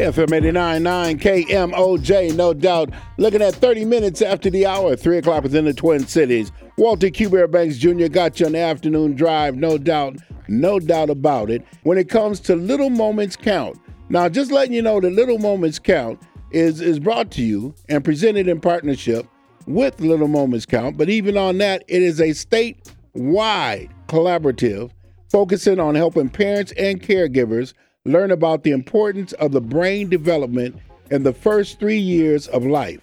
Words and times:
FM 0.00 0.28
89.9 0.28 1.20
KMOJ, 1.46 2.34
no 2.34 2.54
doubt. 2.54 2.88
Looking 3.18 3.42
at 3.42 3.54
30 3.54 3.84
minutes 3.84 4.22
after 4.22 4.48
the 4.48 4.64
hour, 4.64 4.96
3 4.96 5.18
o'clock 5.18 5.42
within 5.42 5.66
the 5.66 5.74
Twin 5.74 6.06
Cities. 6.06 6.50
Walter 6.78 7.10
Q. 7.10 7.46
Banks 7.48 7.76
Jr. 7.76 8.08
got 8.08 8.40
you 8.40 8.46
on 8.46 8.52
the 8.52 8.58
afternoon 8.60 9.14
drive, 9.14 9.56
no 9.56 9.76
doubt, 9.76 10.16
no 10.48 10.80
doubt 10.80 11.10
about 11.10 11.50
it. 11.50 11.62
When 11.82 11.98
it 11.98 12.08
comes 12.08 12.40
to 12.40 12.56
Little 12.56 12.88
Moments 12.88 13.36
Count. 13.36 13.78
Now, 14.08 14.30
just 14.30 14.50
letting 14.50 14.72
you 14.72 14.80
know 14.80 15.00
that 15.00 15.12
Little 15.12 15.38
Moments 15.38 15.78
Count 15.78 16.18
is, 16.50 16.80
is 16.80 16.98
brought 16.98 17.30
to 17.32 17.42
you 17.42 17.74
and 17.90 18.02
presented 18.02 18.48
in 18.48 18.58
partnership 18.58 19.26
with 19.66 20.00
Little 20.00 20.28
Moments 20.28 20.64
Count. 20.64 20.96
But 20.96 21.10
even 21.10 21.36
on 21.36 21.58
that, 21.58 21.84
it 21.88 22.02
is 22.02 22.20
a 22.20 22.30
statewide 22.30 23.90
collaborative 24.08 24.90
focusing 25.30 25.78
on 25.78 25.94
helping 25.94 26.30
parents 26.30 26.72
and 26.78 27.02
caregivers 27.02 27.74
learn 28.06 28.30
about 28.30 28.62
the 28.62 28.70
importance 28.70 29.34
of 29.34 29.52
the 29.52 29.60
brain 29.60 30.08
development 30.08 30.74
in 31.10 31.22
the 31.22 31.34
first 31.34 31.78
three 31.78 31.98
years 31.98 32.46
of 32.48 32.64
life. 32.64 33.00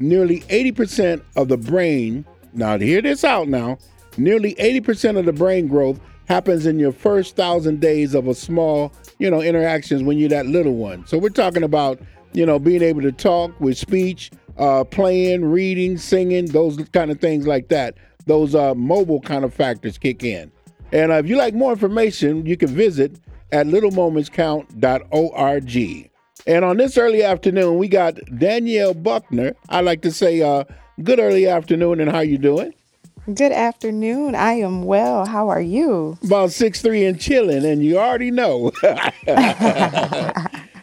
Nearly 0.00 0.40
80% 0.42 1.22
of 1.36 1.46
the 1.46 1.56
brain, 1.56 2.24
now 2.52 2.76
hear 2.76 3.00
this 3.00 3.22
out 3.22 3.46
now, 3.46 3.78
nearly 4.16 4.56
80% 4.56 5.16
of 5.16 5.26
the 5.26 5.32
brain 5.32 5.68
growth 5.68 6.00
happens 6.26 6.66
in 6.66 6.80
your 6.80 6.90
first 6.90 7.36
thousand 7.36 7.80
days 7.80 8.16
of 8.16 8.26
a 8.26 8.34
small, 8.34 8.92
you 9.20 9.30
know, 9.30 9.40
interactions 9.40 10.02
when 10.02 10.18
you're 10.18 10.28
that 10.30 10.46
little 10.46 10.74
one. 10.74 11.06
So 11.06 11.18
we're 11.18 11.28
talking 11.28 11.62
about, 11.62 12.00
you 12.32 12.44
know, 12.44 12.58
being 12.58 12.82
able 12.82 13.02
to 13.02 13.12
talk 13.12 13.58
with 13.60 13.78
speech, 13.78 14.32
uh, 14.58 14.82
playing, 14.82 15.44
reading, 15.44 15.96
singing, 15.98 16.46
those 16.46 16.78
kind 16.92 17.12
of 17.12 17.20
things 17.20 17.46
like 17.46 17.68
that. 17.68 17.94
Those 18.26 18.56
uh, 18.56 18.74
mobile 18.74 19.20
kind 19.20 19.44
of 19.44 19.54
factors 19.54 19.98
kick 19.98 20.24
in. 20.24 20.50
And 20.90 21.12
uh, 21.12 21.16
if 21.16 21.28
you 21.28 21.36
like 21.36 21.54
more 21.54 21.72
information, 21.72 22.44
you 22.44 22.56
can 22.56 22.68
visit 22.68 23.20
at 23.52 23.66
littlemomentscount.org. 23.66 26.10
And 26.44 26.64
on 26.64 26.76
this 26.76 26.98
early 26.98 27.22
afternoon, 27.22 27.78
we 27.78 27.86
got 27.86 28.16
Danielle 28.36 28.94
Buckner. 28.94 29.54
I 29.68 29.80
like 29.80 30.02
to 30.02 30.10
say, 30.10 30.42
uh, 30.42 30.64
good 31.04 31.20
early 31.20 31.46
afternoon, 31.46 32.00
and 32.00 32.10
how 32.10 32.18
you 32.20 32.38
doing? 32.38 32.74
Good 33.32 33.52
afternoon. 33.52 34.34
I 34.34 34.54
am 34.54 34.82
well. 34.82 35.24
How 35.26 35.48
are 35.48 35.60
you? 35.60 36.18
About 36.24 36.50
six 36.50 36.82
three 36.82 37.04
and 37.04 37.20
chilling, 37.20 37.64
and 37.64 37.84
you 37.84 37.98
already 37.98 38.32
know. 38.32 38.72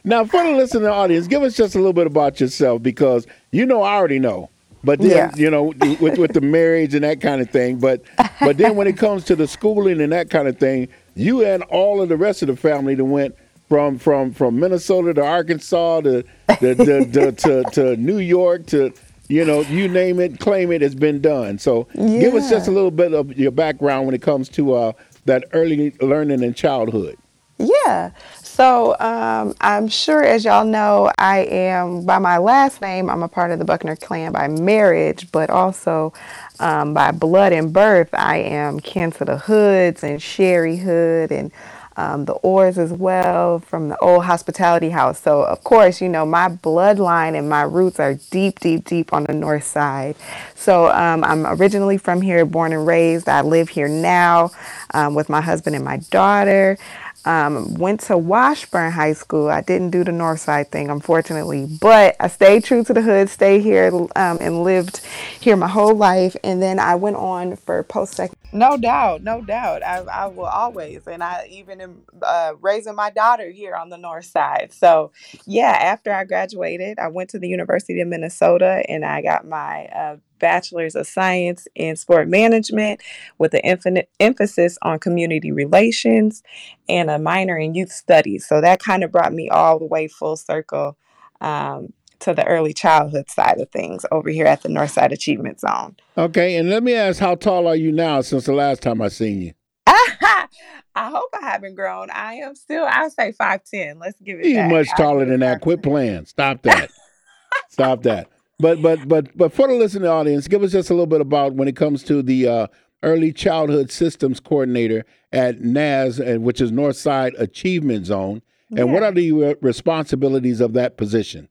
now, 0.05 0.23
for 0.23 0.41
the 0.41 0.53
listening 0.55 0.87
audience, 0.87 1.27
give 1.27 1.43
us 1.43 1.57
just 1.57 1.75
a 1.75 1.79
little 1.79 1.91
bit 1.91 2.07
about 2.07 2.39
yourself 2.39 2.81
because 2.81 3.27
you 3.51 3.65
know 3.65 3.81
I 3.81 3.95
already 3.95 4.19
know. 4.19 4.49
But 4.85 4.99
then, 4.99 5.09
yeah. 5.09 5.31
you 5.35 5.51
know, 5.51 5.73
with 5.99 6.17
with 6.17 6.31
the 6.31 6.39
marriage 6.39 6.93
and 6.93 7.03
that 7.03 7.19
kind 7.19 7.41
of 7.41 7.49
thing. 7.49 7.77
But 7.77 8.03
but 8.39 8.57
then 8.57 8.77
when 8.77 8.87
it 8.87 8.95
comes 8.95 9.25
to 9.25 9.35
the 9.35 9.45
schooling 9.45 9.99
and 9.99 10.13
that 10.13 10.29
kind 10.29 10.47
of 10.47 10.57
thing, 10.57 10.87
you 11.15 11.45
and 11.45 11.63
all 11.63 12.01
of 12.01 12.09
the 12.09 12.17
rest 12.17 12.41
of 12.41 12.47
the 12.47 12.55
family 12.55 12.95
that 12.95 13.05
went 13.05 13.35
from 13.67 13.97
from 13.99 14.33
from 14.33 14.59
Minnesota 14.59 15.13
to 15.13 15.23
Arkansas 15.23 16.01
to 16.01 16.23
to, 16.59 16.75
to, 16.75 17.05
to, 17.11 17.31
to, 17.31 17.63
to 17.71 17.95
New 17.97 18.17
York 18.17 18.65
to 18.67 18.91
you 19.27 19.45
know 19.45 19.61
you 19.61 19.87
name 19.87 20.19
it, 20.19 20.39
claim 20.39 20.71
it 20.71 20.81
has 20.81 20.95
been 20.95 21.21
done. 21.21 21.59
So 21.59 21.87
yeah. 21.93 22.19
give 22.19 22.33
us 22.33 22.49
just 22.49 22.67
a 22.67 22.71
little 22.71 22.91
bit 22.91 23.13
of 23.13 23.37
your 23.37 23.51
background 23.51 24.07
when 24.07 24.15
it 24.15 24.21
comes 24.21 24.49
to 24.49 24.73
uh, 24.73 24.91
that 25.25 25.45
early 25.53 25.91
learning 26.01 26.43
in 26.43 26.53
childhood. 26.53 27.17
Yeah. 27.59 28.11
So 28.59 28.99
um, 28.99 29.55
I'm 29.61 29.87
sure, 29.87 30.21
as 30.21 30.43
y'all 30.43 30.65
know, 30.65 31.09
I 31.17 31.45
am 31.45 32.03
by 32.03 32.19
my 32.19 32.39
last 32.39 32.81
name. 32.81 33.09
I'm 33.09 33.23
a 33.23 33.29
part 33.29 33.51
of 33.51 33.59
the 33.59 33.63
Buckner 33.63 33.95
clan 33.95 34.33
by 34.33 34.49
marriage, 34.49 35.31
but 35.31 35.49
also 35.49 36.11
um, 36.59 36.93
by 36.93 37.11
blood 37.11 37.53
and 37.53 37.71
birth. 37.71 38.09
I 38.11 38.39
am 38.39 38.81
kin 38.81 39.13
to 39.13 39.23
the 39.23 39.37
Hoods 39.37 40.03
and 40.03 40.21
Sherry 40.21 40.75
Hood 40.75 41.31
and 41.31 41.53
um, 41.95 42.25
the 42.25 42.35
Orrs 42.35 42.77
as 42.77 42.91
well 42.93 43.59
from 43.59 43.89
the 43.89 43.97
old 43.99 44.23
hospitality 44.25 44.89
house. 44.89 45.19
So, 45.21 45.43
of 45.43 45.63
course, 45.63 46.01
you 46.01 46.07
know, 46.09 46.25
my 46.25 46.49
bloodline 46.49 47.37
and 47.37 47.49
my 47.49 47.63
roots 47.63 47.99
are 47.99 48.15
deep, 48.29 48.59
deep, 48.59 48.85
deep 48.85 49.11
on 49.13 49.23
the 49.23 49.33
north 49.33 49.65
side. 49.65 50.15
So, 50.55 50.91
um, 50.91 51.23
I'm 51.25 51.45
originally 51.45 51.97
from 51.97 52.21
here, 52.21 52.45
born 52.45 52.71
and 52.71 52.87
raised. 52.87 53.27
I 53.27 53.41
live 53.41 53.69
here 53.69 53.89
now 53.89 54.51
um, 54.93 55.13
with 55.13 55.29
my 55.29 55.41
husband 55.41 55.75
and 55.75 55.83
my 55.83 55.97
daughter. 56.09 56.77
Um, 57.25 57.73
went 57.75 58.01
to 58.01 58.17
Washburn 58.17 58.91
High 58.91 59.13
School. 59.13 59.49
I 59.49 59.61
didn't 59.61 59.91
do 59.91 60.03
the 60.03 60.11
North 60.11 60.39
Side 60.39 60.71
thing, 60.71 60.89
unfortunately, 60.89 61.67
but 61.81 62.15
I 62.19 62.27
stayed 62.27 62.63
true 62.63 62.83
to 62.85 62.93
the 62.93 63.01
hood, 63.01 63.29
stayed 63.29 63.61
here, 63.61 63.87
um, 64.15 64.37
and 64.39 64.63
lived 64.63 65.01
here 65.39 65.55
my 65.55 65.67
whole 65.67 65.95
life. 65.95 66.35
And 66.43 66.61
then 66.61 66.79
I 66.79 66.95
went 66.95 67.17
on 67.17 67.57
for 67.57 67.83
post 67.83 68.15
secondary. 68.15 68.38
No 68.51 68.77
doubt, 68.77 69.21
no 69.21 69.41
doubt. 69.41 69.83
I, 69.83 69.99
I 69.99 70.25
will 70.25 70.45
always, 70.45 71.05
and 71.05 71.23
I 71.23 71.47
even 71.51 71.81
am 71.81 72.01
uh, 72.21 72.53
raising 72.59 72.95
my 72.95 73.11
daughter 73.11 73.49
here 73.51 73.75
on 73.75 73.89
the 73.89 73.97
North 73.97 74.25
Side. 74.25 74.71
So, 74.73 75.11
yeah, 75.45 75.77
after 75.79 76.11
I 76.11 76.23
graduated, 76.23 76.97
I 76.97 77.09
went 77.09 77.29
to 77.31 77.39
the 77.39 77.47
University 77.47 78.01
of 78.01 78.07
Minnesota 78.07 78.83
and 78.89 79.05
I 79.05 79.21
got 79.21 79.47
my 79.47 79.85
uh, 79.85 80.17
bachelor's 80.39 80.95
of 80.95 81.05
science 81.05 81.67
in 81.75 81.95
sport 81.95 82.27
management 82.27 83.01
with 83.37 83.53
an 83.53 83.61
infinite 83.63 84.09
emphasis 84.19 84.79
on 84.81 84.97
community 84.97 85.51
relations 85.51 86.41
and 86.87 87.11
a 87.11 87.19
minor 87.19 87.57
in 87.57 87.75
youth 87.75 87.91
studies. 87.91 88.47
So 88.47 88.61
that 88.61 88.79
kind 88.79 89.03
of 89.03 89.11
brought 89.11 89.33
me 89.33 89.49
all 89.49 89.77
the 89.77 89.85
way 89.85 90.07
full 90.07 90.37
circle 90.37 90.97
um, 91.41 91.93
to 92.19 92.33
the 92.33 92.45
early 92.45 92.73
childhood 92.73 93.29
side 93.29 93.59
of 93.59 93.69
things 93.69 94.05
over 94.11 94.29
here 94.29 94.45
at 94.45 94.63
the 94.63 94.69
Northside 94.69 95.11
Achievement 95.11 95.59
Zone. 95.59 95.95
Okay, 96.17 96.55
and 96.55 96.69
let 96.69 96.83
me 96.83 96.93
ask, 96.93 97.19
how 97.19 97.35
tall 97.35 97.67
are 97.67 97.75
you 97.75 97.91
now 97.91 98.21
since 98.21 98.45
the 98.45 98.53
last 98.53 98.81
time 98.81 99.01
I 99.01 99.07
seen 99.07 99.41
you? 99.41 99.53
I 99.87 101.09
hope 101.09 101.29
I 101.33 101.45
haven't 101.45 101.75
grown. 101.75 102.09
I 102.09 102.35
am 102.35 102.55
still, 102.55 102.85
I'll 102.89 103.09
say 103.09 103.31
5'10. 103.31 103.99
Let's 103.99 104.19
give 104.19 104.39
it 104.39 104.47
You're 104.47 104.67
much 104.67 104.89
taller 104.97 105.25
than 105.25 105.39
that. 105.39 105.61
Quit 105.61 105.81
playing. 105.81 106.25
Stop 106.25 106.63
that. 106.63 106.89
Stop 107.69 108.03
that. 108.03 108.29
But 108.59 108.81
but 108.81 109.07
but 109.07 109.37
but 109.37 109.53
for 109.53 109.69
the 109.69 109.75
listening 109.75 110.09
audience, 110.09 110.49
give 110.49 110.63
us 110.63 110.73
just 110.73 110.89
a 110.89 110.93
little 110.93 111.07
bit 111.07 111.21
about 111.21 111.53
when 111.53 111.69
it 111.69 111.77
comes 111.77 112.03
to 112.03 112.21
the 112.21 112.47
uh, 112.47 112.67
early 113.03 113.31
childhood 113.31 113.89
systems 113.89 114.41
coordinator 114.41 115.05
at 115.31 115.61
NAZ, 115.61 116.19
and 116.19 116.43
which 116.43 116.59
is 116.59 116.69
Northside 116.69 117.39
Achievement 117.39 118.07
Zone, 118.07 118.41
and 118.69 118.79
yeah. 118.79 118.83
what 118.83 119.03
are 119.03 119.13
the 119.13 119.55
responsibilities 119.61 120.59
of 120.59 120.73
that 120.73 120.97
position? 120.97 121.47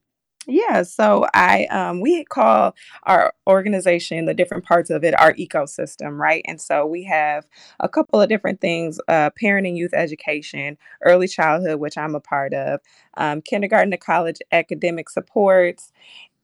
Yeah, 0.50 0.82
so 0.82 1.26
I 1.34 1.66
um, 1.66 2.00
we 2.00 2.24
call 2.24 2.74
our 3.02 3.34
organization 3.46 4.24
the 4.24 4.32
different 4.32 4.64
parts 4.64 4.88
of 4.88 5.04
it 5.04 5.18
our 5.20 5.34
ecosystem, 5.34 6.16
right? 6.18 6.42
And 6.46 6.58
so 6.58 6.86
we 6.86 7.04
have 7.04 7.46
a 7.80 7.88
couple 7.88 8.18
of 8.22 8.30
different 8.30 8.62
things: 8.62 8.98
uh, 9.08 9.28
parenting, 9.40 9.76
youth 9.76 9.92
education, 9.92 10.78
early 11.04 11.28
childhood, 11.28 11.80
which 11.80 11.98
I'm 11.98 12.14
a 12.14 12.20
part 12.20 12.54
of, 12.54 12.80
um, 13.18 13.42
kindergarten 13.42 13.90
to 13.90 13.98
college 13.98 14.38
academic 14.50 15.10
supports, 15.10 15.92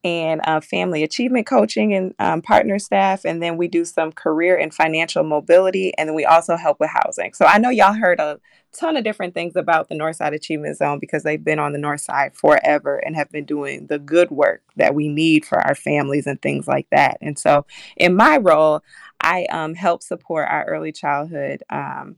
and 0.05 0.39
uh, 0.43 0.61
family 0.61 1.01
achievement 1.01 1.47
coaching 1.47 1.91
and 1.95 2.13
um, 2.19 2.39
partner 2.39 2.77
staff. 2.77 3.25
And 3.25 3.41
then 3.41 3.57
we 3.57 3.67
do 3.67 3.83
some 3.83 4.11
career 4.11 4.55
and 4.55 4.71
financial 4.71 5.23
mobility. 5.23 5.97
And 5.97 6.07
then 6.07 6.15
we 6.15 6.25
also 6.25 6.55
help 6.55 6.79
with 6.79 6.91
housing. 6.91 7.33
So 7.33 7.45
I 7.45 7.57
know 7.57 7.71
y'all 7.71 7.95
heard 7.95 8.19
a 8.19 8.39
ton 8.71 8.97
of 8.97 9.03
different 9.03 9.33
things 9.33 9.55
about 9.55 9.89
the 9.89 9.95
Northside 9.95 10.35
Achievement 10.35 10.77
Zone 10.77 10.99
because 10.99 11.23
they've 11.23 11.43
been 11.43 11.57
on 11.57 11.73
the 11.73 11.79
North 11.79 12.01
Side 12.01 12.35
forever 12.35 12.97
and 12.97 13.15
have 13.15 13.31
been 13.31 13.45
doing 13.45 13.87
the 13.87 13.97
good 13.97 14.29
work 14.29 14.61
that 14.75 14.93
we 14.93 15.07
need 15.07 15.43
for 15.43 15.59
our 15.59 15.73
families 15.73 16.27
and 16.27 16.39
things 16.39 16.67
like 16.67 16.87
that. 16.91 17.17
And 17.19 17.39
so 17.39 17.65
in 17.97 18.15
my 18.15 18.37
role, 18.37 18.81
I 19.21 19.45
um, 19.45 19.73
help 19.73 20.03
support 20.03 20.47
our 20.51 20.65
early 20.65 20.91
childhood 20.91 21.63
um, 21.71 22.17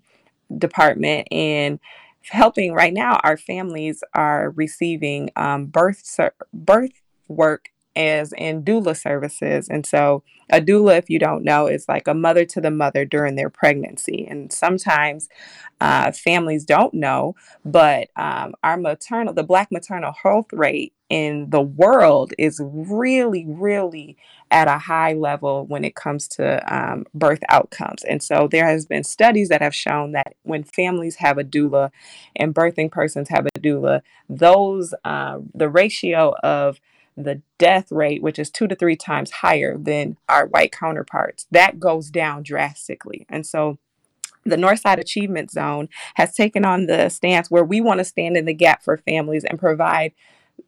department 0.58 1.30
in 1.32 1.80
helping 2.24 2.74
right 2.74 2.94
now 2.94 3.22
our 3.24 3.38
families 3.38 4.04
are 4.14 4.50
receiving 4.58 5.30
um, 5.38 5.68
birth 5.68 6.04
birth 6.52 7.02
work 7.30 7.70
as 7.98 8.32
in 8.38 8.64
doula 8.64 8.96
services. 8.96 9.68
And 9.68 9.86
so, 9.86 10.24
a 10.50 10.62
doula, 10.62 10.98
if 10.98 11.10
you 11.10 11.20
don't 11.20 11.44
know, 11.44 11.66
is 11.66 11.90
like 11.90 12.08
a 12.08 12.14
mother 12.14 12.46
to 12.46 12.62
the 12.62 12.72
mother 12.72 13.04
during 13.04 13.36
their 13.36 13.50
pregnancy. 13.50 14.26
And 14.30 14.54
sometimes 14.54 15.28
uh, 15.82 16.12
families 16.12 16.64
don't 16.64 16.94
know, 16.94 17.36
but 17.66 18.10
um, 18.16 18.54
our 18.64 18.78
maternal, 18.78 19.34
the 19.34 19.44
Black 19.44 19.72
maternal 19.72 20.14
health 20.14 20.54
rate 20.54 20.94
in 21.10 21.50
the 21.50 21.62
world 21.62 22.34
is 22.38 22.62
really, 22.64 23.46
really 23.48 24.16
at 24.52 24.68
a 24.68 24.78
high 24.78 25.14
level 25.14 25.66
when 25.66 25.84
it 25.84 25.96
comes 25.96 26.28
to 26.28 26.62
um, 26.74 27.06
birth 27.14 27.42
outcomes. 27.50 28.04
And 28.04 28.22
so 28.22 28.48
there 28.50 28.68
has 28.68 28.86
been 28.86 29.04
studies 29.04 29.50
that 29.50 29.62
have 29.62 29.76
shown 29.76 30.12
that 30.14 30.36
when 30.44 30.64
families 30.64 31.16
have 31.16 31.38
a 31.38 31.44
doula 31.44 31.92
and 32.36 32.54
birthing 32.54 32.92
persons 32.92 33.30
have 33.30 33.46
a 33.46 33.60
doula, 33.60 34.02
those 34.30 34.94
uh, 35.04 35.40
the 35.54 35.70
ratio 35.70 36.36
of 36.44 36.80
the 37.18 37.42
death 37.58 37.92
rate, 37.92 38.22
which 38.22 38.38
is 38.38 38.50
two 38.52 38.68
to 38.68 38.76
three 38.76 38.96
times 38.96 39.32
higher 39.32 39.78
than 39.78 40.18
our 40.30 40.46
white 40.48 40.72
counterparts, 40.72 41.48
that 41.52 41.80
goes 41.80 42.10
down 42.10 42.44
drastically. 42.44 43.26
And 43.28 43.46
so 43.46 43.80
the 44.46 44.56
Northside 44.56 45.00
Achievement 45.00 45.52
Zone 45.52 45.90
has 46.16 46.34
taken 46.34 46.64
on 46.64 46.86
the 46.86 47.10
stance 47.10 47.52
where 47.52 47.66
we 47.66 47.82
want 47.82 48.00
to 48.00 48.06
stand 48.06 48.38
in 48.38 48.46
the 48.46 48.54
gap 48.54 48.84
for 48.84 48.98
families 48.98 49.44
and 49.44 49.60
provide 49.60 50.14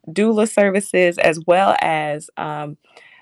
doula 0.08 0.50
services 0.52 1.18
as 1.18 1.40
well 1.46 1.76
as 1.80 2.30
um, 2.36 2.78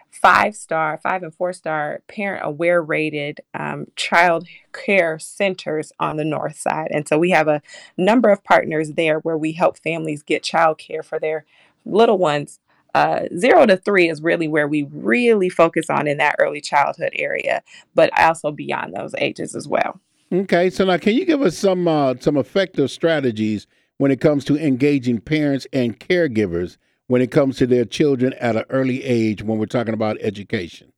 five 0.09 0.55
star, 0.55 0.99
five 1.01 1.23
and 1.23 1.33
four 1.33 1.53
star 1.53 2.01
parent 2.07 2.45
aware 2.45 2.81
rated 2.81 3.41
um, 3.53 3.85
child 3.95 4.47
care 4.73 5.19
centers 5.19 5.91
on 5.99 6.17
the 6.17 6.25
north 6.25 6.57
side. 6.57 6.87
And 6.91 7.07
so 7.07 7.17
we 7.19 7.31
have 7.31 7.47
a 7.47 7.61
number 7.97 8.29
of 8.29 8.43
partners 8.43 8.93
there 8.93 9.19
where 9.19 9.37
we 9.37 9.53
help 9.53 9.77
families 9.77 10.23
get 10.23 10.43
child 10.43 10.77
care 10.77 11.03
for 11.03 11.19
their 11.19 11.45
little 11.85 12.17
ones. 12.17 12.59
Uh, 12.97 13.27
zero 13.37 13.65
to 13.65 13.77
three 13.77 14.09
is 14.09 14.21
really 14.21 14.47
where 14.47 14.67
we 14.67 14.87
really 14.91 15.49
focus 15.49 15.89
on 15.89 16.07
in 16.07 16.17
that 16.17 16.35
early 16.39 16.61
childhood 16.61 17.11
area, 17.15 17.61
but 17.93 18.09
also 18.17 18.51
beyond 18.51 18.93
those 18.95 19.13
ages 19.19 19.55
as 19.55 19.67
well. 19.67 19.99
Okay, 20.31 20.69
so 20.69 20.83
now 20.83 20.97
can 20.97 21.13
you 21.13 21.25
give 21.25 21.41
us 21.41 21.57
some 21.57 21.87
uh, 21.87 22.15
some 22.19 22.37
effective 22.37 22.89
strategies 22.91 23.67
when 23.97 24.11
it 24.11 24.19
comes 24.19 24.43
to 24.45 24.57
engaging 24.57 25.19
parents 25.19 25.67
and 25.71 25.99
caregivers 25.99 26.77
when 27.07 27.21
it 27.21 27.31
comes 27.31 27.57
to 27.57 27.67
their 27.67 27.85
children 27.85 28.33
at 28.33 28.55
an 28.55 28.65
early 28.69 29.03
age 29.03 29.43
when 29.43 29.57
we're 29.57 29.65
talking 29.65 29.93
about 29.93 30.17
education? 30.21 30.91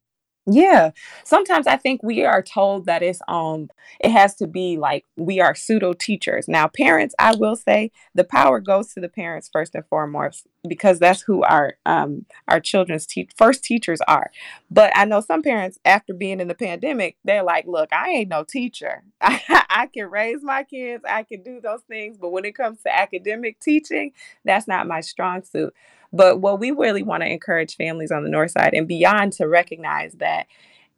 Yeah. 0.52 0.92
Sometimes 1.26 1.68
I 1.68 1.78
think 1.78 2.02
we 2.02 2.26
are 2.26 2.42
told 2.42 2.86
that 2.86 3.04
it's 3.04 3.22
um 3.28 3.70
it 4.00 4.10
has 4.10 4.36
to 4.36 4.48
be 4.48 4.78
like 4.78 5.06
we 5.16 5.40
are 5.40 5.54
pseudo 5.54 5.94
teachers. 5.94 6.48
Now 6.48 6.68
parents, 6.68 7.14
I 7.20 7.36
will 7.36 7.56
say 7.56 7.92
the 8.16 8.24
power 8.24 8.60
goes 8.60 8.94
to 8.94 9.00
the 9.00 9.10
parents 9.10 9.50
first 9.52 9.76
and 9.76 9.86
foremost 9.86 10.48
because 10.68 11.00
that's 11.00 11.22
who 11.22 11.44
our 11.44 11.78
um 11.86 12.26
our 12.48 12.60
children's 12.60 13.06
te- 13.06 13.30
first 13.38 13.64
teachers 13.64 14.00
are. 14.08 14.32
But 14.70 14.92
I 14.96 15.06
know 15.06 15.22
some 15.22 15.42
parents 15.42 15.80
after 15.86 16.14
being 16.14 16.40
in 16.40 16.48
the 16.48 16.56
pandemic, 16.56 17.18
they're 17.24 17.44
like, 17.44 17.66
"Look, 17.68 17.94
I 17.94 18.10
ain't 18.10 18.30
no 18.30 18.44
teacher. 18.44 19.04
I, 19.22 19.42
I 19.70 19.88
can 19.88 20.10
raise 20.10 20.44
my 20.44 20.64
kids, 20.64 21.04
I 21.08 21.24
can 21.24 21.44
do 21.44 21.62
those 21.62 21.82
things, 21.88 22.18
but 22.18 22.32
when 22.32 22.46
it 22.46 22.56
comes 22.56 22.82
to 22.84 22.96
academic 22.96 23.60
teaching, 23.60 24.12
that's 24.44 24.68
not 24.68 24.88
my 24.88 25.02
strong 25.02 25.44
suit." 25.44 25.74
But 26.12 26.40
what 26.40 26.60
we 26.60 26.72
really 26.72 27.04
want 27.04 27.22
to 27.22 27.32
encourage 27.32 27.76
families 27.76 28.12
on 28.12 28.24
the 28.24 28.30
north 28.30 28.52
side 28.52 28.74
and 28.74 28.88
beyond 28.88 29.34
to 29.34 29.48
recognize 29.48 30.14
that 30.14 30.48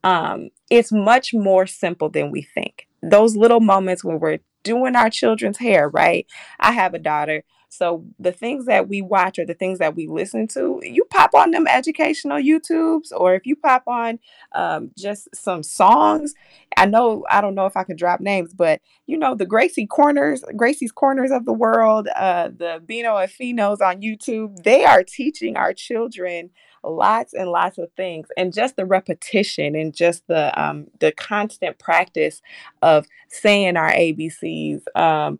um, 0.03 0.49
it's 0.69 0.91
much 0.91 1.33
more 1.33 1.67
simple 1.67 2.09
than 2.09 2.31
we 2.31 2.41
think. 2.41 2.87
Those 3.03 3.35
little 3.35 3.59
moments 3.59 4.03
when 4.03 4.19
we're 4.19 4.39
doing 4.63 4.95
our 4.95 5.09
children's 5.09 5.57
hair, 5.57 5.89
right? 5.89 6.25
I 6.59 6.71
have 6.71 6.93
a 6.93 6.99
daughter. 6.99 7.43
So 7.71 8.03
the 8.19 8.33
things 8.33 8.65
that 8.65 8.89
we 8.89 9.01
watch 9.01 9.39
or 9.39 9.45
the 9.45 9.53
things 9.53 9.79
that 9.79 9.95
we 9.95 10.06
listen 10.06 10.45
to, 10.50 10.81
you 10.83 11.06
pop 11.06 11.33
on 11.33 11.51
them 11.51 11.68
educational 11.68 12.38
YouTubes, 12.38 13.13
or 13.15 13.33
if 13.33 13.45
you 13.45 13.56
pop 13.56 13.83
on 13.88 14.19
um, 14.51 14.91
just 14.97 15.33
some 15.33 15.63
songs. 15.63 16.33
I 16.75 16.85
know 16.85 17.23
I 17.29 17.39
don't 17.39 17.56
know 17.56 17.68
if 17.68 17.77
I 17.77 17.85
can 17.85 17.95
drop 17.95 18.19
names, 18.19 18.53
but 18.53 18.81
you 19.07 19.18
know 19.18 19.35
the 19.35 19.45
Gracie 19.45 19.88
Corners, 19.88 20.44
Gracie's 20.57 20.91
Corners 20.91 21.31
of 21.31 21.45
the 21.45 21.53
world, 21.53 22.09
uh, 22.13 22.50
the 22.50 22.83
Bino 22.85 23.15
and 23.15 23.31
Finos 23.31 23.79
on 23.79 24.01
YouTube. 24.01 24.63
They 24.63 24.83
are 24.83 25.03
teaching 25.03 25.56
our 25.56 25.74
children 25.74 26.50
lots 26.83 27.33
and 27.33 27.49
lots 27.49 27.77
of 27.77 27.91
things 27.95 28.27
and 28.35 28.53
just 28.53 28.75
the 28.75 28.85
repetition 28.85 29.75
and 29.75 29.93
just 29.93 30.25
the 30.27 30.61
um, 30.61 30.87
the 30.99 31.11
constant 31.11 31.77
practice 31.77 32.41
of 32.81 33.05
saying 33.29 33.77
our 33.77 33.91
abcs 33.91 34.81
um, 34.95 35.39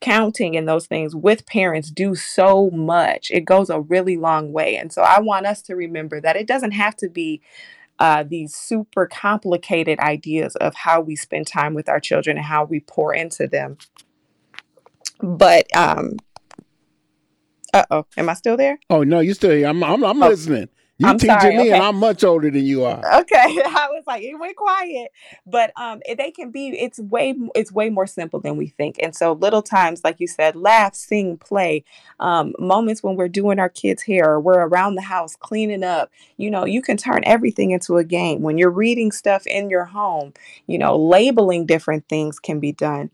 counting 0.00 0.56
and 0.56 0.68
those 0.68 0.86
things 0.86 1.14
with 1.14 1.46
parents 1.46 1.90
do 1.90 2.14
so 2.14 2.70
much. 2.70 3.30
It 3.30 3.44
goes 3.44 3.70
a 3.70 3.80
really 3.80 4.16
long 4.16 4.52
way 4.52 4.76
and 4.76 4.92
so 4.92 5.02
i 5.02 5.20
want 5.20 5.46
us 5.46 5.62
to 5.62 5.74
remember 5.74 6.20
that 6.20 6.36
it 6.36 6.46
doesn't 6.46 6.72
have 6.72 6.96
to 6.96 7.08
be 7.08 7.40
uh, 7.98 8.24
these 8.24 8.54
super 8.54 9.06
complicated 9.06 9.98
ideas 10.00 10.56
of 10.56 10.74
how 10.74 11.00
we 11.00 11.14
spend 11.14 11.46
time 11.46 11.74
with 11.74 11.88
our 11.88 12.00
children 12.00 12.36
and 12.36 12.46
how 12.46 12.64
we 12.64 12.80
pour 12.80 13.14
into 13.14 13.46
them. 13.46 13.76
But 15.20 15.66
um 15.76 16.16
uh-oh 17.72 18.04
am 18.16 18.28
i 18.28 18.34
still 18.34 18.56
there? 18.56 18.78
Oh 18.90 19.02
no 19.04 19.20
you're 19.20 19.34
still 19.34 19.52
here. 19.52 19.68
I'm, 19.68 19.82
I'm, 19.84 20.04
I'm 20.04 20.22
oh. 20.22 20.28
listening 20.28 20.68
you 21.02 21.08
I'm 21.08 21.18
teaching 21.18 21.38
sorry, 21.40 21.56
me, 21.56 21.62
okay. 21.62 21.72
and 21.72 21.82
I'm 21.82 21.96
much 21.96 22.24
older 22.24 22.50
than 22.50 22.64
you 22.64 22.84
are. 22.84 22.98
Okay, 23.20 23.36
I 23.36 23.88
was 23.90 24.04
like, 24.06 24.22
it 24.22 24.34
went 24.36 24.56
quiet, 24.56 25.10
but 25.46 25.72
um, 25.76 26.00
they 26.16 26.30
can 26.30 26.50
be. 26.50 26.68
It's 26.68 26.98
way, 26.98 27.34
it's 27.54 27.72
way 27.72 27.90
more 27.90 28.06
simple 28.06 28.40
than 28.40 28.56
we 28.56 28.68
think. 28.68 28.96
And 29.02 29.14
so, 29.14 29.32
little 29.32 29.62
times, 29.62 30.02
like 30.04 30.20
you 30.20 30.26
said, 30.26 30.56
laugh, 30.56 30.94
sing, 30.94 31.36
play, 31.38 31.84
um, 32.20 32.54
moments 32.58 33.02
when 33.02 33.16
we're 33.16 33.28
doing 33.28 33.58
our 33.58 33.68
kids' 33.68 34.02
hair, 34.02 34.30
or 34.32 34.40
we're 34.40 34.66
around 34.66 34.94
the 34.94 35.02
house 35.02 35.36
cleaning 35.36 35.84
up. 35.84 36.10
You 36.36 36.50
know, 36.50 36.64
you 36.64 36.82
can 36.82 36.96
turn 36.96 37.22
everything 37.24 37.72
into 37.72 37.96
a 37.96 38.04
game. 38.04 38.42
When 38.42 38.58
you're 38.58 38.70
reading 38.70 39.12
stuff 39.12 39.46
in 39.46 39.70
your 39.70 39.84
home, 39.84 40.32
you 40.66 40.78
know, 40.78 40.96
labeling 40.96 41.66
different 41.66 42.08
things 42.08 42.38
can 42.38 42.60
be 42.60 42.72
done 42.72 43.10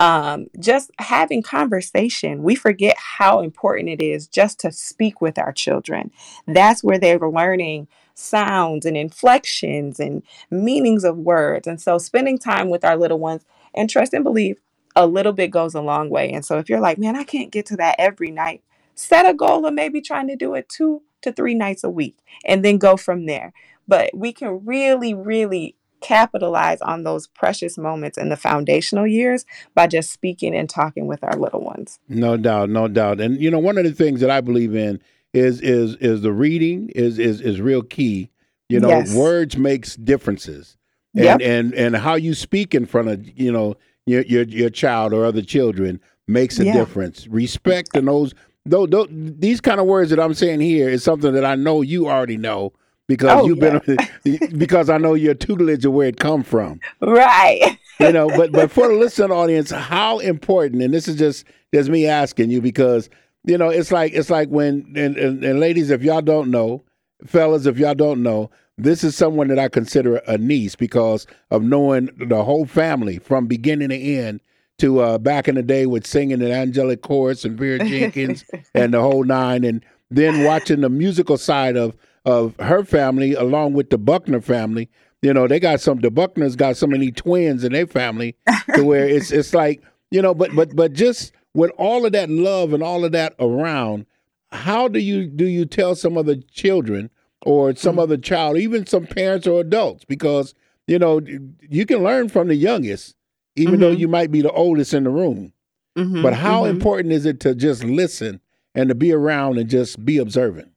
um, 0.00 0.46
just 0.60 0.90
having 0.98 1.42
conversation. 1.42 2.42
We 2.42 2.54
forget 2.54 2.96
how 2.98 3.40
important 3.40 3.88
it 3.88 4.02
is 4.02 4.28
just 4.28 4.60
to 4.60 4.72
speak 4.72 5.20
with 5.20 5.38
our 5.38 5.52
children. 5.52 6.12
That's 6.46 6.84
where 6.84 6.98
they're 6.98 7.18
learning 7.18 7.88
sounds 8.14 8.84
and 8.84 8.96
inflections 8.96 10.00
and 10.00 10.22
meanings 10.50 11.04
of 11.04 11.16
words. 11.16 11.66
And 11.66 11.80
so, 11.80 11.98
spending 11.98 12.38
time 12.38 12.70
with 12.70 12.84
our 12.84 12.96
little 12.96 13.18
ones 13.18 13.44
and 13.74 13.90
trust 13.90 14.12
and 14.12 14.24
believe 14.24 14.60
a 14.94 15.06
little 15.06 15.32
bit 15.32 15.50
goes 15.50 15.74
a 15.74 15.82
long 15.82 16.10
way. 16.10 16.30
And 16.30 16.44
so, 16.44 16.58
if 16.58 16.68
you're 16.68 16.80
like, 16.80 16.98
man, 16.98 17.16
I 17.16 17.24
can't 17.24 17.50
get 17.50 17.66
to 17.66 17.76
that 17.76 17.96
every 17.98 18.30
night, 18.30 18.62
set 18.94 19.28
a 19.28 19.34
goal 19.34 19.66
of 19.66 19.74
maybe 19.74 20.00
trying 20.00 20.28
to 20.28 20.36
do 20.36 20.54
it 20.54 20.68
two 20.68 21.02
to 21.22 21.32
three 21.32 21.54
nights 21.54 21.82
a 21.82 21.90
week 21.90 22.16
and 22.44 22.64
then 22.64 22.78
go 22.78 22.96
from 22.96 23.26
there. 23.26 23.52
But 23.88 24.10
we 24.14 24.32
can 24.32 24.64
really, 24.64 25.14
really 25.14 25.74
capitalize 26.00 26.80
on 26.80 27.04
those 27.04 27.26
precious 27.26 27.78
moments 27.78 28.18
in 28.18 28.28
the 28.28 28.36
foundational 28.36 29.06
years 29.06 29.44
by 29.74 29.86
just 29.86 30.12
speaking 30.12 30.54
and 30.54 30.68
talking 30.68 31.06
with 31.06 31.22
our 31.22 31.36
little 31.36 31.60
ones. 31.60 31.98
No 32.08 32.36
doubt, 32.36 32.70
no 32.70 32.88
doubt. 32.88 33.20
And 33.20 33.40
you 33.40 33.50
know, 33.50 33.58
one 33.58 33.78
of 33.78 33.84
the 33.84 33.92
things 33.92 34.20
that 34.20 34.30
I 34.30 34.40
believe 34.40 34.74
in 34.74 35.00
is 35.32 35.60
is 35.60 35.96
is 35.96 36.22
the 36.22 36.32
reading 36.32 36.90
is 36.94 37.18
is 37.18 37.40
is 37.40 37.60
real 37.60 37.82
key. 37.82 38.30
You 38.68 38.80
know, 38.80 38.88
yes. 38.88 39.14
words 39.14 39.56
makes 39.56 39.96
differences. 39.96 40.76
And 41.14 41.24
yep. 41.24 41.40
and 41.40 41.74
and 41.74 41.96
how 41.96 42.14
you 42.14 42.34
speak 42.34 42.74
in 42.74 42.86
front 42.86 43.08
of, 43.08 43.38
you 43.38 43.50
know, 43.50 43.76
your 44.06 44.22
your 44.22 44.44
your 44.44 44.70
child 44.70 45.12
or 45.12 45.24
other 45.24 45.42
children 45.42 46.00
makes 46.26 46.58
a 46.58 46.64
yeah. 46.64 46.74
difference. 46.74 47.26
Respect 47.26 47.96
and 47.96 48.06
those 48.06 48.34
those, 48.66 48.90
those 48.90 49.08
these 49.10 49.60
kind 49.60 49.80
of 49.80 49.86
words 49.86 50.10
that 50.10 50.20
I'm 50.20 50.34
saying 50.34 50.60
here 50.60 50.88
is 50.88 51.02
something 51.02 51.32
that 51.32 51.44
I 51.44 51.54
know 51.54 51.82
you 51.82 52.08
already 52.08 52.36
know 52.36 52.72
because 53.08 53.40
oh, 53.40 53.46
you've 53.46 53.58
yeah. 53.58 53.80
been 54.24 54.58
because 54.58 54.88
I 54.90 54.98
know 54.98 55.14
your 55.14 55.34
tutelage 55.34 55.84
of 55.84 55.92
where 55.92 56.08
it 56.08 56.18
come 56.18 56.42
from. 56.44 56.78
Right. 57.00 57.78
you 57.98 58.12
know, 58.12 58.28
but 58.28 58.52
but 58.52 58.70
for 58.70 58.86
the 58.86 58.94
listening 58.94 59.32
audience, 59.32 59.70
how 59.70 60.18
important, 60.18 60.82
and 60.82 60.94
this 60.94 61.08
is 61.08 61.16
just 61.16 61.44
just 61.74 61.88
me 61.88 62.06
asking 62.06 62.50
you 62.50 62.60
because 62.60 63.08
you 63.44 63.58
know 63.58 63.70
it's 63.70 63.90
like 63.90 64.12
it's 64.12 64.30
like 64.30 64.48
when 64.50 64.92
and, 64.94 65.16
and, 65.16 65.42
and 65.42 65.58
ladies, 65.58 65.90
if 65.90 66.02
y'all 66.02 66.22
don't 66.22 66.50
know, 66.50 66.84
fellas, 67.24 67.66
if 67.66 67.78
y'all 67.78 67.94
don't 67.94 68.22
know, 68.22 68.50
this 68.76 69.02
is 69.02 69.16
someone 69.16 69.48
that 69.48 69.58
I 69.58 69.68
consider 69.68 70.16
a 70.28 70.38
niece 70.38 70.76
because 70.76 71.26
of 71.50 71.62
knowing 71.62 72.10
the 72.18 72.44
whole 72.44 72.66
family 72.66 73.18
from 73.18 73.46
beginning 73.46 73.88
to 73.88 73.98
end. 73.98 74.40
To 74.82 75.00
uh, 75.00 75.18
back 75.18 75.48
in 75.48 75.56
the 75.56 75.62
day 75.64 75.86
with 75.86 76.06
singing 76.06 76.38
the 76.38 76.52
angelic 76.52 77.02
chorus 77.02 77.44
and 77.44 77.58
Vera 77.58 77.78
Jenkins 77.84 78.44
and 78.76 78.94
the 78.94 79.00
whole 79.00 79.24
nine, 79.24 79.64
and 79.64 79.84
then 80.10 80.44
watching 80.44 80.80
the 80.80 80.88
musical 80.88 81.36
side 81.36 81.76
of 81.76 81.96
of 82.24 82.54
her 82.58 82.84
family 82.84 83.34
along 83.34 83.72
with 83.72 83.90
the 83.90 83.98
Buckner 83.98 84.40
family. 84.40 84.88
You 85.22 85.32
know, 85.32 85.48
they 85.48 85.58
got 85.58 85.80
some 85.80 86.00
the 86.00 86.10
Buckners 86.10 86.56
got 86.56 86.76
so 86.76 86.86
many 86.86 87.10
twins 87.10 87.64
in 87.64 87.72
their 87.72 87.86
family 87.86 88.36
to 88.74 88.84
where 88.84 89.06
it's 89.06 89.30
it's 89.30 89.54
like, 89.54 89.82
you 90.10 90.22
know, 90.22 90.34
but 90.34 90.54
but 90.54 90.74
but 90.76 90.92
just 90.92 91.32
with 91.54 91.70
all 91.78 92.06
of 92.06 92.12
that 92.12 92.30
love 92.30 92.72
and 92.72 92.82
all 92.82 93.04
of 93.04 93.12
that 93.12 93.34
around, 93.40 94.06
how 94.52 94.88
do 94.88 94.98
you 94.98 95.26
do 95.26 95.46
you 95.46 95.64
tell 95.64 95.94
some 95.94 96.16
other 96.16 96.36
children 96.36 97.10
or 97.42 97.74
some 97.74 97.92
mm-hmm. 97.92 98.00
other 98.00 98.16
child, 98.16 98.58
even 98.58 98.86
some 98.86 99.06
parents 99.06 99.46
or 99.46 99.60
adults, 99.60 100.04
because 100.04 100.54
you 100.86 100.98
know 100.98 101.20
you 101.68 101.86
can 101.86 102.02
learn 102.02 102.28
from 102.28 102.48
the 102.48 102.54
youngest, 102.54 103.16
even 103.56 103.74
mm-hmm. 103.74 103.82
though 103.82 103.90
you 103.90 104.08
might 104.08 104.30
be 104.30 104.42
the 104.42 104.52
oldest 104.52 104.94
in 104.94 105.04
the 105.04 105.10
room. 105.10 105.52
Mm-hmm. 105.96 106.22
But 106.22 106.34
how 106.34 106.62
mm-hmm. 106.62 106.76
important 106.76 107.12
is 107.12 107.26
it 107.26 107.40
to 107.40 107.54
just 107.54 107.82
listen 107.82 108.40
and 108.78 108.88
to 108.90 108.94
be 108.94 109.12
around 109.12 109.58
and 109.58 109.68
just 109.68 110.04
be 110.04 110.18
observant? 110.18 110.70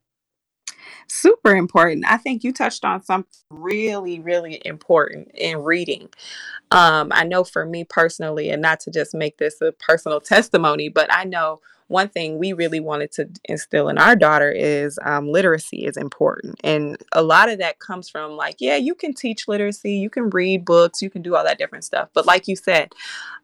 Super 1.11 1.55
important. 1.55 2.05
I 2.07 2.17
think 2.17 2.43
you 2.43 2.53
touched 2.53 2.85
on 2.85 3.03
something 3.03 3.29
really, 3.49 4.19
really 4.19 4.61
important 4.65 5.29
in 5.35 5.59
reading. 5.59 6.09
Um, 6.71 7.11
I 7.13 7.25
know 7.25 7.43
for 7.43 7.65
me 7.65 7.83
personally, 7.83 8.49
and 8.49 8.61
not 8.61 8.79
to 8.81 8.91
just 8.91 9.13
make 9.13 9.37
this 9.37 9.61
a 9.61 9.73
personal 9.73 10.21
testimony, 10.21 10.89
but 10.89 11.13
I 11.13 11.25
know 11.25 11.59
one 11.87 12.07
thing 12.07 12.39
we 12.39 12.53
really 12.53 12.79
wanted 12.79 13.11
to 13.11 13.29
instill 13.45 13.89
in 13.89 13.97
our 13.97 14.15
daughter 14.15 14.49
is 14.49 14.97
um, 15.03 15.27
literacy 15.27 15.85
is 15.85 15.97
important. 15.97 16.55
And 16.63 16.97
a 17.11 17.21
lot 17.21 17.49
of 17.49 17.59
that 17.59 17.79
comes 17.79 18.09
from 18.09 18.31
like, 18.31 18.55
yeah, 18.59 18.77
you 18.77 18.95
can 18.95 19.13
teach 19.13 19.49
literacy, 19.49 19.91
you 19.91 20.09
can 20.09 20.29
read 20.29 20.63
books, 20.63 21.01
you 21.01 21.09
can 21.09 21.21
do 21.21 21.35
all 21.35 21.43
that 21.43 21.57
different 21.57 21.83
stuff. 21.83 22.07
But 22.13 22.25
like 22.25 22.47
you 22.47 22.55
said, 22.55 22.93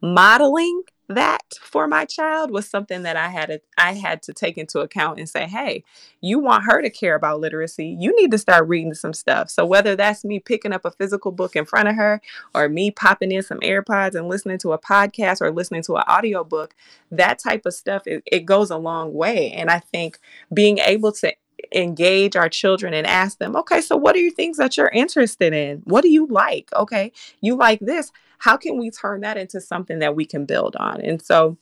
modeling 0.02 0.84
that 1.10 1.44
for 1.62 1.88
my 1.88 2.06
child 2.06 2.52
was 2.52 2.70
something 2.70 3.04
that 3.04 3.16
I 3.16 3.30
had 3.30 3.48
to, 3.48 3.62
I 3.78 3.94
had 3.94 4.22
to 4.24 4.34
take 4.34 4.58
into 4.58 4.80
account 4.80 5.20
and 5.20 5.30
say, 5.30 5.46
hey, 5.46 5.84
you 6.22 6.40
want 6.40 6.66
her 6.66 6.82
to 6.82 6.90
care 6.90 7.16
about 7.16 7.40
literacy, 7.40 7.57
you 7.66 8.16
need 8.16 8.32
to 8.32 8.38
start 8.38 8.68
reading 8.68 8.94
some 8.94 9.14
stuff. 9.14 9.50
So 9.50 9.66
whether 9.66 9.96
that's 9.96 10.24
me 10.24 10.40
picking 10.40 10.74
up 10.74 10.86
a 10.86 10.92
physical 10.92 11.32
book 11.32 11.56
in 11.56 11.66
front 11.66 11.88
of 11.88 11.96
her 11.96 12.22
or 12.54 12.70
me 12.70 12.92
popping 12.92 13.32
in 13.32 13.42
some 13.42 13.60
AirPods 13.60 14.16
and 14.16 14.28
listening 14.28 14.58
to 14.60 14.74
a 14.74 14.80
podcast 14.80 15.42
or 15.42 15.52
listening 15.52 15.84
to 15.84 15.96
an 15.96 16.04
audio 16.08 16.44
book, 16.44 16.76
that 17.12 17.40
type 17.40 17.66
of 17.66 17.74
stuff 17.74 18.04
it, 18.06 18.24
it 18.26 18.46
goes 18.46 18.70
a 18.70 18.78
long 18.78 19.14
way. 19.14 19.52
And 19.52 19.70
I 19.70 19.80
think 19.80 20.20
being 20.54 20.80
able 20.80 21.12
to 21.14 21.34
engage 21.74 22.36
our 22.36 22.50
children 22.50 22.94
and 22.94 23.08
ask 23.08 23.40
them, 23.40 23.56
okay, 23.56 23.82
so 23.82 23.96
what 23.96 24.16
are 24.16 24.20
your 24.20 24.32
things 24.32 24.58
that 24.58 24.78
you're 24.78 24.90
interested 24.90 25.54
in? 25.54 25.82
What 25.86 26.02
do 26.02 26.10
you 26.10 26.28
like? 26.28 26.70
Okay, 26.74 27.12
you 27.42 27.56
like 27.56 27.80
this. 27.80 28.12
How 28.40 28.56
can 28.58 28.78
we 28.78 28.92
turn 28.92 29.22
that 29.22 29.38
into 29.38 29.60
something 29.60 30.00
that 30.00 30.16
we 30.16 30.26
can 30.26 30.46
build 30.46 30.76
on? 30.76 31.02
And 31.02 31.22
so 31.22 31.58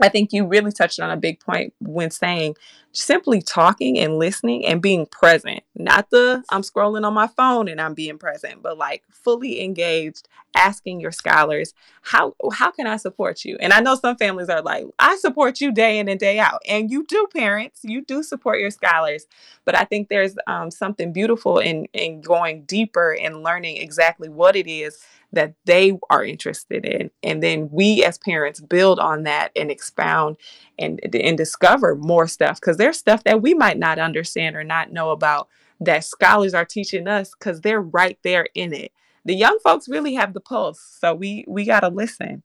I 0.00 0.08
think 0.08 0.32
you 0.32 0.46
really 0.46 0.72
touched 0.72 1.00
on 1.00 1.10
a 1.10 1.16
big 1.16 1.40
point 1.40 1.72
when 1.80 2.10
saying 2.10 2.56
simply 2.92 3.42
talking 3.42 3.98
and 3.98 4.18
listening 4.18 4.64
and 4.66 4.80
being 4.80 5.06
present. 5.06 5.60
Not 5.74 6.10
the 6.10 6.44
I'm 6.50 6.62
scrolling 6.62 7.06
on 7.06 7.14
my 7.14 7.26
phone 7.26 7.68
and 7.68 7.80
I'm 7.80 7.94
being 7.94 8.18
present, 8.18 8.62
but 8.62 8.78
like 8.78 9.02
fully 9.10 9.62
engaged, 9.62 10.28
asking 10.56 11.00
your 11.00 11.12
scholars, 11.12 11.74
how 12.02 12.34
how 12.52 12.70
can 12.70 12.86
I 12.86 12.96
support 12.96 13.44
you? 13.44 13.56
And 13.60 13.72
I 13.72 13.80
know 13.80 13.94
some 13.94 14.16
families 14.16 14.48
are 14.48 14.62
like, 14.62 14.84
I 14.98 15.16
support 15.16 15.60
you 15.60 15.72
day 15.72 15.98
in 15.98 16.08
and 16.08 16.20
day 16.20 16.38
out. 16.38 16.60
And 16.68 16.90
you 16.90 17.04
do, 17.06 17.26
parents, 17.34 17.80
you 17.82 18.04
do 18.04 18.22
support 18.22 18.60
your 18.60 18.70
scholars. 18.70 19.26
But 19.64 19.76
I 19.76 19.84
think 19.84 20.08
there's 20.08 20.36
um, 20.46 20.70
something 20.70 21.12
beautiful 21.12 21.58
in 21.58 21.86
in 21.92 22.20
going 22.20 22.64
deeper 22.64 23.14
and 23.14 23.42
learning 23.42 23.78
exactly 23.78 24.28
what 24.28 24.56
it 24.56 24.70
is 24.70 25.04
that 25.34 25.54
they 25.64 25.98
are 26.10 26.24
interested 26.24 26.84
in. 26.84 27.10
And 27.22 27.42
then 27.42 27.68
we 27.70 28.04
as 28.04 28.18
parents 28.18 28.60
build 28.60 28.98
on 28.98 29.24
that 29.24 29.50
and 29.56 29.70
expound 29.70 30.36
and, 30.78 31.00
and 31.14 31.36
discover 31.36 31.94
more 31.96 32.26
stuff 32.26 32.60
because 32.60 32.76
there's 32.76 32.98
stuff 32.98 33.24
that 33.24 33.42
we 33.42 33.52
might 33.54 33.78
not 33.78 33.98
understand 33.98 34.56
or 34.56 34.64
not 34.64 34.92
know 34.92 35.10
about 35.10 35.48
that 35.80 36.04
scholars 36.04 36.54
are 36.54 36.64
teaching 36.64 37.08
us 37.08 37.32
because 37.38 37.60
they're 37.60 37.80
right 37.80 38.18
there 38.22 38.46
in 38.54 38.72
it. 38.72 38.92
The 39.24 39.34
young 39.34 39.58
folks 39.62 39.88
really 39.88 40.14
have 40.14 40.34
the 40.34 40.40
pulse, 40.40 40.80
so 41.00 41.14
we 41.14 41.44
we 41.48 41.64
got 41.64 41.80
to 41.80 41.88
listen. 41.88 42.42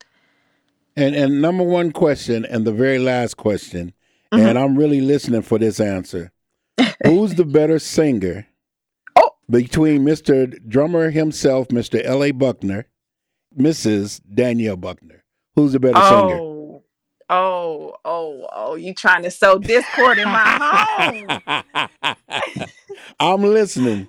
And 0.96 1.16
and 1.16 1.42
number 1.42 1.64
one 1.64 1.92
question 1.92 2.46
and 2.46 2.66
the 2.66 2.72
very 2.72 3.00
last 3.00 3.38
question, 3.38 3.94
mm-hmm. 4.32 4.46
and 4.46 4.58
I'm 4.58 4.78
really 4.78 5.02
listening 5.02 5.42
for 5.42 5.58
this 5.58 5.80
answer. 5.80 6.32
Who's 7.06 7.36
the 7.36 7.46
better 7.46 7.80
singer 7.80 8.48
Oh. 9.16 9.32
between 9.50 10.04
Mr. 10.04 10.58
Drummer 10.68 11.10
himself, 11.10 11.70
Mr. 11.70 12.04
L.A. 12.04 12.32
Buckner, 12.32 12.88
Mrs. 13.58 14.22
Danielle 14.34 14.78
Buckner. 14.78 15.24
Who's 15.56 15.74
the 15.74 15.80
better 15.80 15.98
oh, 15.98 16.30
singer? 16.30 16.42
Oh, 17.30 17.96
oh, 18.06 18.48
oh, 18.54 18.76
you 18.76 18.94
trying 18.94 19.24
to 19.24 19.32
sow 19.32 19.60
discord 19.60 20.18
in 20.20 20.26
my 20.26 21.26
home. 22.02 22.66
I'm 23.20 23.44
listening. 23.44 24.08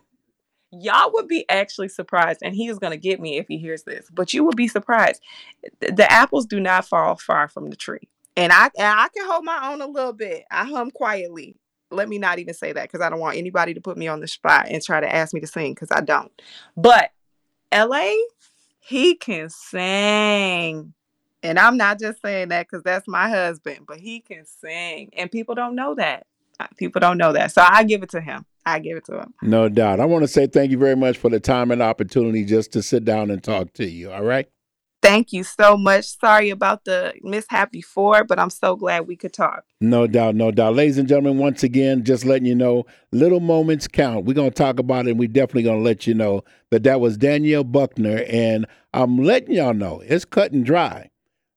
Y'all 0.72 1.10
would 1.12 1.28
be 1.28 1.44
actually 1.48 1.88
surprised, 1.88 2.40
and 2.42 2.54
he 2.54 2.68
is 2.68 2.78
going 2.78 2.92
to 2.92 2.96
get 2.96 3.20
me 3.20 3.38
if 3.38 3.48
he 3.48 3.58
hears 3.58 3.82
this, 3.82 4.08
but 4.12 4.32
you 4.32 4.44
would 4.44 4.56
be 4.56 4.68
surprised. 4.68 5.20
The 5.80 6.10
apples 6.10 6.46
do 6.46 6.60
not 6.60 6.86
fall 6.86 7.16
far 7.16 7.48
from 7.48 7.70
the 7.70 7.76
tree. 7.76 8.08
And 8.36 8.52
I, 8.52 8.70
I 8.78 9.08
can 9.14 9.28
hold 9.28 9.44
my 9.44 9.70
own 9.72 9.82
a 9.82 9.86
little 9.86 10.12
bit. 10.12 10.44
I 10.50 10.64
hum 10.64 10.90
quietly 10.90 11.56
let 11.90 12.08
me 12.08 12.18
not 12.18 12.38
even 12.38 12.54
say 12.54 12.72
that 12.72 12.84
because 12.84 13.00
I 13.00 13.10
don't 13.10 13.20
want 13.20 13.36
anybody 13.36 13.74
to 13.74 13.80
put 13.80 13.96
me 13.96 14.08
on 14.08 14.20
the 14.20 14.28
spot 14.28 14.66
and 14.68 14.82
try 14.82 15.00
to 15.00 15.14
ask 15.14 15.34
me 15.34 15.40
to 15.40 15.46
sing 15.46 15.74
because 15.74 15.90
I 15.90 16.00
don't. 16.00 16.30
But 16.76 17.10
LA, 17.74 18.12
he 18.78 19.14
can 19.14 19.50
sing. 19.50 20.94
And 21.42 21.58
I'm 21.58 21.76
not 21.76 21.98
just 21.98 22.20
saying 22.20 22.48
that 22.48 22.68
because 22.68 22.82
that's 22.82 23.08
my 23.08 23.28
husband, 23.28 23.86
but 23.86 23.98
he 23.98 24.20
can 24.20 24.44
sing. 24.46 25.10
And 25.16 25.30
people 25.30 25.54
don't 25.54 25.74
know 25.74 25.94
that. 25.94 26.26
Uh, 26.58 26.66
people 26.76 27.00
don't 27.00 27.18
know 27.18 27.32
that. 27.32 27.52
So 27.52 27.64
I 27.66 27.84
give 27.84 28.02
it 28.02 28.10
to 28.10 28.20
him. 28.20 28.44
I 28.67 28.79
give 28.79 28.97
it 28.97 29.05
to 29.07 29.21
him. 29.21 29.35
No 29.43 29.69
doubt. 29.69 30.00
I 30.00 30.05
want 30.05 30.23
to 30.23 30.29
say 30.29 30.47
thank 30.47 30.71
you 30.71 30.79
very 30.79 30.97
much 30.97 31.19
for 31.19 31.31
the 31.31 31.40
time 31.40 31.71
and 31.71 31.83
opportunity 31.83 32.45
just 32.45 32.73
to 32.73 32.83
sit 32.83 33.05
down 33.05 33.31
and 33.31 33.43
talk 33.43 33.73
to 33.75 33.87
you. 33.87 34.12
All 34.12 34.25
right. 34.25 34.47
Thank 35.02 35.33
you 35.33 35.45
so 35.45 35.79
much. 35.79 36.19
Sorry 36.19 36.50
about 36.50 36.85
the 36.85 37.14
mishap 37.23 37.73
before, 37.73 38.23
but 38.25 38.38
I'm 38.38 38.50
so 38.50 38.76
glad 38.76 39.07
we 39.07 39.17
could 39.17 39.33
talk. 39.33 39.64
No 39.81 40.07
doubt, 40.07 40.35
no 40.35 40.50
doubt. 40.50 40.75
Ladies 40.75 40.99
and 40.99 41.09
gentlemen, 41.09 41.38
once 41.38 41.62
again, 41.62 42.05
just 42.05 42.26
letting 42.26 42.47
you 42.47 42.55
know, 42.55 42.85
little 43.11 43.40
moments 43.40 43.88
count. 43.88 44.26
We're 44.26 44.35
going 44.35 44.50
to 44.50 44.55
talk 44.55 44.79
about 44.79 45.07
it, 45.07 45.12
and 45.12 45.19
we're 45.19 45.29
definitely 45.29 45.62
going 45.62 45.79
to 45.79 45.85
let 45.85 46.07
you 46.07 46.12
know 46.12 46.45
that 46.71 46.83
that 46.83 47.00
was 47.00 47.17
Danielle 47.17 47.64
Buckner. 47.64 48.25
And 48.29 48.67
I'm 48.93 49.17
letting 49.17 49.55
y'all 49.55 49.73
know 49.73 50.02
it's 50.05 50.26
cut 50.26 50.52
and 50.52 50.67
dry 50.67 51.09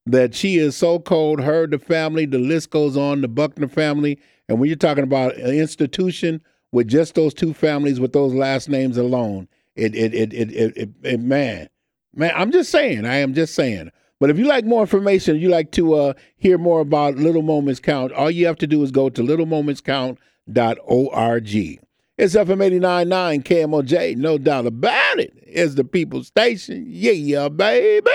that 0.06 0.34
she 0.34 0.56
is 0.58 0.78
so 0.78 1.00
cold. 1.00 1.42
Her, 1.42 1.68
the 1.68 1.80
family, 1.80 2.26
the 2.26 2.40
list 2.40 2.70
goes 2.70 2.96
on, 2.96 3.20
the 3.20 3.28
Buckner 3.28 3.68
family. 3.68 4.20
And 4.48 4.60
when 4.60 4.70
you're 4.70 4.78
talking 4.78 5.04
about 5.04 5.36
an 5.36 5.54
institution 5.54 6.42
with 6.74 6.90
just 6.90 7.16
those 7.16 7.34
two 7.34 7.54
families 7.54 8.02
with 8.02 8.12
those 8.12 8.34
last 8.34 8.68
names 8.68 8.98
alone, 8.98 9.48
it, 9.76 9.96
it, 9.96 10.14
it, 10.14 10.34
it, 10.34 10.52
it, 10.52 10.78
it, 10.78 10.90
it 11.04 11.20
man 11.22 11.70
Man, 12.16 12.32
I'm 12.36 12.52
just 12.52 12.70
saying. 12.70 13.06
I 13.06 13.16
am 13.16 13.34
just 13.34 13.56
saying. 13.56 13.90
But 14.20 14.30
if 14.30 14.38
you 14.38 14.46
like 14.46 14.66
more 14.66 14.82
information, 14.82 15.40
you 15.40 15.50
like 15.50 15.72
to 15.72 15.96
uh, 15.96 16.14
hear 16.38 16.60
more 16.60 16.80
about 16.80 17.16
Little 17.16 17.42
Moments 17.42 17.80
Count, 17.80 18.12
all 18.14 18.30
you 18.30 18.46
have 18.46 18.60
to 18.60 18.68
do 18.68 18.84
is 18.84 18.92
go 18.92 19.10
to 19.10 19.22
littlemomentscount.org. 19.22 21.80
It's 22.16 22.36
FM 22.36 22.80
89.9 22.82 23.44
KMOJ, 23.44 24.16
no 24.18 24.38
doubt 24.38 24.68
about 24.68 25.20
it. 25.20 25.34
It's 25.42 25.74
the 25.74 25.84
People's 25.84 26.28
Station. 26.28 26.86
Yeah, 26.88 27.50
baby. 27.50 28.12